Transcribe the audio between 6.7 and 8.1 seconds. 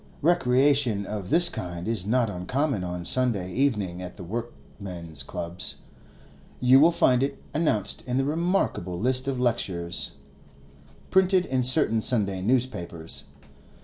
will find it announced